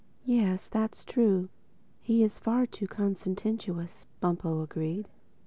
[0.25, 1.47] "Yes, that's true.
[2.01, 5.07] He's far too consententious," Bumpo agreed.